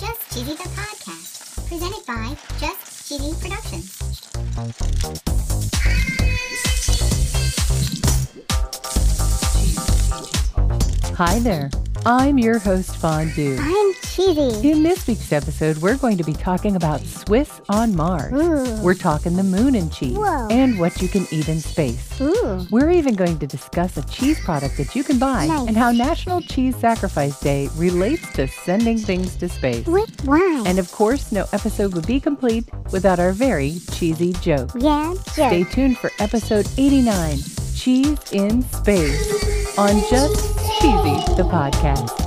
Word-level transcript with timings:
Just 0.00 0.32
Cheesy 0.32 0.54
the 0.54 0.68
Podcast, 0.74 1.68
presented 1.68 2.04
by 2.04 2.36
Just 2.58 3.08
Cheesy 3.08 3.32
Productions. 3.40 3.94
Hi 11.16 11.38
there. 11.38 11.70
I'm 12.04 12.38
your 12.38 12.58
host, 12.58 12.96
Fondue. 12.96 13.56
I'm 13.60 13.94
Cheesy. 14.18 14.68
In 14.72 14.82
this 14.82 15.06
week's 15.06 15.30
episode, 15.32 15.78
we're 15.78 15.96
going 15.96 16.16
to 16.16 16.24
be 16.24 16.32
talking 16.32 16.74
about 16.74 17.00
Swiss 17.02 17.60
on 17.68 17.94
Mars. 17.94 18.32
Ooh. 18.32 18.82
We're 18.82 18.94
talking 18.94 19.36
the 19.36 19.44
moon 19.44 19.76
and 19.76 19.92
cheese 19.92 20.16
Whoa. 20.16 20.48
and 20.50 20.76
what 20.80 21.00
you 21.00 21.06
can 21.06 21.24
eat 21.30 21.48
in 21.48 21.60
space. 21.60 22.20
Ooh. 22.20 22.66
We're 22.68 22.90
even 22.90 23.14
going 23.14 23.38
to 23.38 23.46
discuss 23.46 23.96
a 23.96 24.02
cheese 24.08 24.40
product 24.44 24.76
that 24.78 24.96
you 24.96 25.04
can 25.04 25.20
buy 25.20 25.46
Nice. 25.46 25.68
and 25.68 25.76
how 25.76 25.92
National 25.92 26.40
Cheese 26.40 26.74
Sacrifice 26.74 27.38
Day 27.38 27.68
relates 27.76 28.32
to 28.32 28.48
sending 28.48 28.98
things 28.98 29.36
to 29.36 29.48
space. 29.48 29.86
With 29.86 30.24
wine. 30.24 30.66
And 30.66 30.80
of 30.80 30.90
course, 30.90 31.30
no 31.30 31.46
episode 31.52 31.94
would 31.94 32.06
be 32.08 32.18
complete 32.18 32.64
without 32.90 33.20
our 33.20 33.30
very 33.30 33.78
cheesy 33.92 34.32
joke. 34.40 34.70
yeah, 34.74 35.14
Stay 35.28 35.62
tuned 35.62 35.96
for 35.98 36.10
episode 36.18 36.66
89 36.76 37.38
Cheese 37.76 38.18
in 38.32 38.62
Space 38.62 39.78
on 39.78 40.00
Just 40.10 40.58
Cheesy, 40.80 41.36
the 41.36 41.44
podcast. 41.48 42.17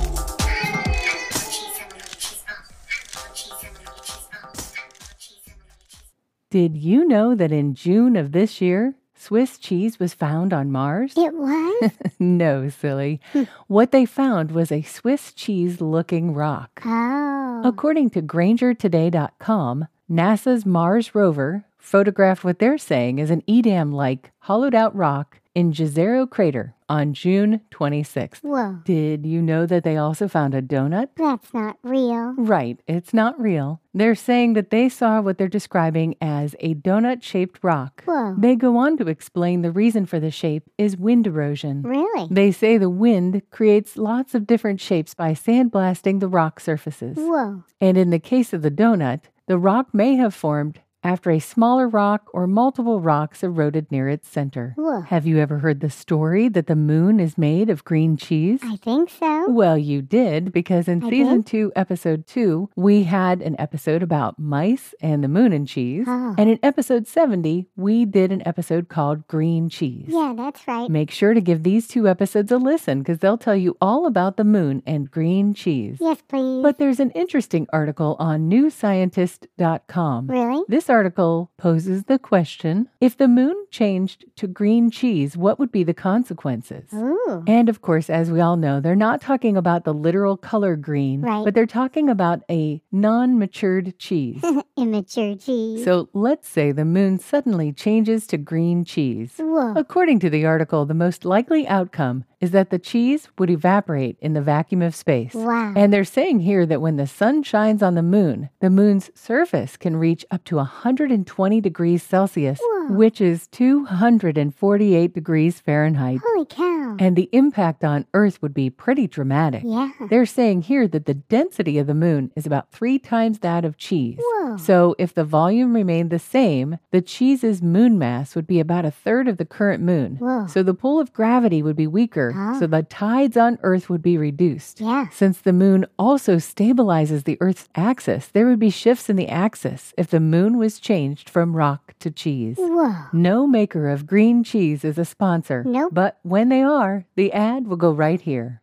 Did 6.52 6.76
you 6.76 7.08
know 7.08 7.34
that 7.34 7.50
in 7.50 7.74
June 7.74 8.14
of 8.14 8.32
this 8.32 8.60
year, 8.60 8.94
Swiss 9.14 9.56
cheese 9.56 9.98
was 9.98 10.12
found 10.12 10.52
on 10.52 10.70
Mars? 10.70 11.14
It 11.16 11.32
was? 11.32 11.92
no, 12.18 12.68
silly. 12.68 13.22
Hmm. 13.32 13.44
what 13.68 13.90
they 13.90 14.04
found 14.04 14.50
was 14.52 14.70
a 14.70 14.82
Swiss 14.82 15.32
cheese 15.32 15.80
looking 15.80 16.34
rock. 16.34 16.82
oh. 16.84 17.62
According 17.64 18.10
to 18.10 18.20
GraingerToday.com, 18.20 19.86
NASA's 20.10 20.66
Mars 20.66 21.14
rover 21.14 21.64
photographed 21.78 22.44
what 22.44 22.58
they're 22.58 22.76
saying 22.76 23.18
is 23.18 23.30
an 23.30 23.42
Edam 23.48 23.90
like 23.90 24.30
hollowed 24.40 24.74
out 24.74 24.94
rock 24.94 25.40
in 25.54 25.72
Jezero 25.72 26.28
crater 26.28 26.74
on 26.88 27.14
June 27.14 27.60
26th. 27.70 28.40
Whoa. 28.42 28.78
Did 28.84 29.24
you 29.24 29.40
know 29.40 29.64
that 29.66 29.84
they 29.84 29.96
also 29.96 30.28
found 30.28 30.54
a 30.54 30.62
donut? 30.62 31.08
That's 31.16 31.52
not 31.54 31.78
real. 31.82 32.34
Right, 32.36 32.78
it's 32.86 33.14
not 33.14 33.40
real. 33.40 33.80
They're 33.94 34.14
saying 34.14 34.54
that 34.54 34.70
they 34.70 34.88
saw 34.88 35.20
what 35.20 35.38
they're 35.38 35.48
describing 35.48 36.16
as 36.20 36.54
a 36.60 36.74
donut 36.74 37.22
shaped 37.22 37.60
rock. 37.62 38.02
Whoa. 38.04 38.34
They 38.38 38.56
go 38.56 38.76
on 38.76 38.96
to 38.98 39.08
explain 39.08 39.62
the 39.62 39.70
reason 39.70 40.06
for 40.06 40.20
the 40.20 40.30
shape 40.30 40.68
is 40.78 40.96
wind 40.96 41.26
erosion. 41.26 41.82
Really? 41.82 42.28
They 42.30 42.52
say 42.52 42.78
the 42.78 42.90
wind 42.90 43.42
creates 43.50 43.96
lots 43.96 44.34
of 44.34 44.46
different 44.46 44.80
shapes 44.80 45.14
by 45.14 45.32
sandblasting 45.32 46.20
the 46.20 46.28
rock 46.28 46.60
surfaces. 46.60 47.16
Whoa. 47.18 47.64
And 47.80 47.96
in 47.96 48.10
the 48.10 48.18
case 48.18 48.52
of 48.52 48.62
the 48.62 48.70
donut, 48.70 49.22
the 49.46 49.58
rock 49.58 49.92
may 49.92 50.16
have 50.16 50.34
formed 50.34 50.80
after 51.04 51.30
a 51.30 51.38
smaller 51.38 51.88
rock 51.88 52.28
or 52.32 52.46
multiple 52.46 53.00
rocks 53.00 53.42
eroded 53.42 53.90
near 53.90 54.08
its 54.08 54.28
center. 54.28 54.74
Whoa. 54.76 55.00
Have 55.02 55.26
you 55.26 55.38
ever 55.38 55.58
heard 55.58 55.80
the 55.80 55.90
story 55.90 56.48
that 56.48 56.66
the 56.66 56.76
moon 56.76 57.18
is 57.20 57.36
made 57.36 57.68
of 57.70 57.84
green 57.84 58.16
cheese? 58.16 58.60
I 58.64 58.76
think 58.76 59.10
so. 59.10 59.50
Well, 59.50 59.76
you 59.76 60.02
did, 60.02 60.52
because 60.52 60.88
in 60.88 61.04
I 61.04 61.10
season 61.10 61.36
did? 61.38 61.46
two, 61.46 61.72
episode 61.76 62.26
two, 62.26 62.70
we 62.76 63.02
had 63.04 63.42
an 63.42 63.56
episode 63.58 64.02
about 64.02 64.38
mice 64.38 64.94
and 65.00 65.22
the 65.24 65.28
moon 65.28 65.52
and 65.52 65.66
cheese. 65.66 66.04
Oh. 66.08 66.34
And 66.38 66.48
in 66.50 66.58
episode 66.62 67.06
70, 67.06 67.66
we 67.76 68.04
did 68.04 68.30
an 68.32 68.42
episode 68.46 68.88
called 68.88 69.26
Green 69.28 69.68
Cheese. 69.68 70.06
Yeah, 70.08 70.34
that's 70.36 70.66
right. 70.68 70.88
Make 70.90 71.10
sure 71.10 71.34
to 71.34 71.40
give 71.40 71.62
these 71.62 71.88
two 71.88 72.08
episodes 72.08 72.52
a 72.52 72.58
listen 72.58 73.00
because 73.00 73.18
they'll 73.18 73.38
tell 73.38 73.56
you 73.56 73.76
all 73.80 74.06
about 74.06 74.36
the 74.36 74.44
moon 74.44 74.82
and 74.86 75.10
green 75.10 75.54
cheese. 75.54 75.98
Yes, 76.00 76.22
please. 76.28 76.62
But 76.62 76.78
there's 76.78 77.00
an 77.00 77.10
interesting 77.10 77.66
article 77.72 78.16
on 78.18 78.48
newscientist.com. 78.48 80.26
really? 80.28 80.64
This 80.68 80.88
article 80.92 81.50
poses 81.56 82.04
the 82.04 82.18
question 82.18 82.88
if 83.00 83.16
the 83.16 83.26
moon 83.26 83.56
changed 83.70 84.24
to 84.36 84.46
green 84.46 84.90
cheese, 84.90 85.36
what 85.36 85.58
would 85.58 85.72
be 85.72 85.82
the 85.82 85.94
consequences? 85.94 86.92
Ooh. 86.94 87.42
And 87.46 87.68
of 87.68 87.80
course, 87.82 88.08
as 88.10 88.30
we 88.30 88.40
all 88.40 88.56
know, 88.56 88.80
they're 88.80 88.94
not 88.94 89.20
talking 89.20 89.56
about 89.56 89.84
the 89.84 89.94
literal 89.94 90.36
color 90.36 90.76
green, 90.76 91.22
Right. 91.22 91.44
but 91.44 91.54
they're 91.54 91.66
talking 91.66 92.08
about 92.08 92.42
a 92.50 92.80
non 92.92 93.38
matured 93.38 93.98
cheese. 93.98 94.44
Immature 94.76 95.34
cheese. 95.36 95.84
so 95.84 96.08
let's 96.12 96.48
say 96.48 96.72
the 96.72 96.84
moon 96.84 97.18
suddenly 97.18 97.72
changes 97.72 98.26
to 98.28 98.36
green 98.38 98.84
cheese. 98.84 99.32
Whoa. 99.38 99.74
According 99.76 100.20
to 100.20 100.30
the 100.30 100.44
article, 100.46 100.84
the 100.86 100.94
most 100.94 101.24
likely 101.24 101.66
outcome 101.66 102.24
is 102.42 102.50
that 102.50 102.70
the 102.70 102.78
cheese 102.78 103.28
would 103.38 103.48
evaporate 103.48 104.18
in 104.20 104.32
the 104.32 104.42
vacuum 104.42 104.82
of 104.82 104.96
space. 104.96 105.32
Wow. 105.32 105.72
And 105.76 105.92
they're 105.92 106.04
saying 106.04 106.40
here 106.40 106.66
that 106.66 106.80
when 106.80 106.96
the 106.96 107.06
sun 107.06 107.44
shines 107.44 107.84
on 107.84 107.94
the 107.94 108.02
moon, 108.02 108.50
the 108.60 108.68
moon's 108.68 109.12
surface 109.14 109.76
can 109.76 109.96
reach 109.96 110.26
up 110.28 110.42
to 110.44 110.56
120 110.56 111.60
degrees 111.60 112.02
Celsius, 112.02 112.58
Whoa. 112.60 112.81
Which 112.90 113.20
is 113.20 113.46
248 113.48 115.12
degrees 115.14 115.60
Fahrenheit. 115.60 116.20
Holy 116.24 116.44
cow. 116.46 116.96
And 116.98 117.16
the 117.16 117.28
impact 117.32 117.84
on 117.84 118.06
Earth 118.14 118.40
would 118.42 118.54
be 118.54 118.70
pretty 118.70 119.06
dramatic. 119.06 119.62
yeah. 119.64 119.90
They're 120.10 120.26
saying 120.26 120.62
here 120.62 120.86
that 120.88 121.06
the 121.06 121.14
density 121.14 121.78
of 121.78 121.86
the 121.86 121.94
moon 121.94 122.30
is 122.36 122.46
about 122.46 122.70
three 122.70 122.98
times 122.98 123.38
that 123.40 123.64
of 123.64 123.76
cheese. 123.76 124.18
Whoa. 124.20 124.56
So, 124.56 124.94
if 124.98 125.14
the 125.14 125.24
volume 125.24 125.74
remained 125.74 126.10
the 126.10 126.18
same, 126.18 126.78
the 126.90 127.00
cheese's 127.00 127.62
moon 127.62 127.98
mass 127.98 128.34
would 128.34 128.46
be 128.46 128.60
about 128.60 128.84
a 128.84 128.90
third 128.90 129.28
of 129.28 129.36
the 129.38 129.44
current 129.44 129.82
moon. 129.82 130.16
Whoa. 130.16 130.46
So, 130.46 130.62
the 130.62 130.74
pull 130.74 131.00
of 131.00 131.12
gravity 131.12 131.62
would 131.62 131.76
be 131.76 131.86
weaker, 131.86 132.32
Ah. 132.36 132.58
so 132.58 132.66
the 132.66 132.82
tides 132.82 133.36
on 133.36 133.58
Earth 133.62 133.88
would 133.88 134.02
be 134.02 134.18
reduced. 134.18 134.80
Yeah. 134.80 135.08
Since 135.10 135.40
the 135.40 135.52
moon 135.52 135.86
also 135.98 136.36
stabilizes 136.36 137.24
the 137.24 137.38
Earth's 137.40 137.68
axis, 137.74 138.28
there 138.28 138.46
would 138.46 138.58
be 138.58 138.70
shifts 138.70 139.08
in 139.08 139.16
the 139.16 139.28
axis 139.28 139.94
if 139.96 140.08
the 140.08 140.20
moon 140.20 140.58
was 140.58 140.78
changed 140.78 141.28
from 141.30 141.56
rock 141.56 141.94
to 142.00 142.10
cheese. 142.10 142.56
Whoa. 142.58 142.71
No 143.12 143.46
maker 143.46 143.88
of 143.88 144.06
green 144.06 144.42
cheese 144.44 144.84
is 144.84 144.98
a 144.98 145.04
sponsor. 145.04 145.62
Nope. 145.64 145.92
But 145.92 146.18
when 146.22 146.48
they 146.48 146.62
are, 146.62 147.04
the 147.14 147.32
ad 147.32 147.66
will 147.66 147.76
go 147.76 147.92
right 147.92 148.20
here. 148.20 148.60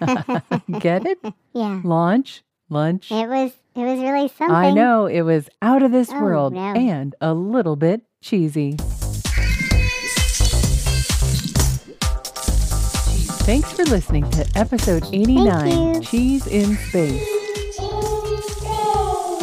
Get 0.80 1.06
it? 1.06 1.18
yeah. 1.52 1.80
Launch, 1.84 2.42
lunch. 2.68 3.10
It 3.10 3.28
was 3.28 3.52
it 3.74 3.80
was 3.82 3.98
really 4.00 4.28
something. 4.28 4.54
I 4.54 4.70
know 4.70 5.06
it 5.06 5.22
was 5.22 5.48
out 5.62 5.82
of 5.82 5.90
this 5.92 6.10
Oh, 6.12 6.20
world 6.22 6.52
no. 6.54 6.60
and 6.74 7.14
a 7.20 7.34
little 7.34 7.76
bit 7.76 8.02
cheesy. 8.22 8.76
Thanks 13.46 13.72
for 13.72 13.84
listening 13.84 14.30
to 14.30 14.46
episode 14.56 15.04
89. 15.12 16.02
Cheese 16.02 16.46
in 16.46 16.76
Space. 16.76 17.28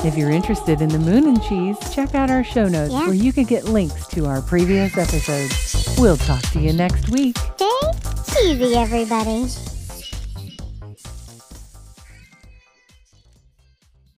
If 0.04 0.18
you're 0.18 0.32
interested 0.32 0.82
in 0.82 0.90
the 0.90 0.98
moon 0.98 1.26
and 1.28 1.44
cheese, 1.44 1.78
check 1.94 2.16
out 2.16 2.32
our 2.32 2.44
show 2.44 2.68
notes 2.68 2.92
Yeah. 2.92 3.06
where 3.06 3.14
you 3.14 3.32
can 3.32 3.44
get 3.44 3.66
links 3.66 4.08
to 4.08 4.26
our 4.26 4.42
previous 4.42 4.98
episodes. 4.98 5.96
We'll 6.00 6.18
talk 6.18 6.42
to 6.54 6.60
you 6.60 6.74
next 6.74 7.10
week. 7.10 7.38
Stay 7.38 8.56
cheesy, 8.56 8.76
everybody. 8.76 9.46